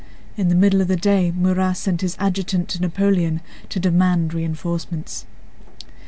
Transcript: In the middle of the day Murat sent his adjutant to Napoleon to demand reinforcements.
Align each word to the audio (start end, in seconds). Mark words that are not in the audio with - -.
In 0.35 0.47
the 0.49 0.55
middle 0.55 0.81
of 0.81 0.87
the 0.87 0.95
day 0.95 1.29
Murat 1.29 1.77
sent 1.77 2.01
his 2.01 2.15
adjutant 2.19 2.69
to 2.69 2.81
Napoleon 2.81 3.39
to 3.69 3.79
demand 3.79 4.33
reinforcements. 4.33 5.27